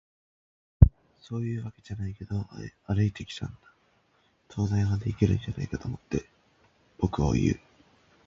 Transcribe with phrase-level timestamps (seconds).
[1.21, 2.47] 「そういうわけじゃないけど、
[2.87, 3.57] 歩いていたんだ。
[4.47, 6.27] 灯台までいけるんじゃないかって思って。」、
[6.97, 7.59] 僕は言う。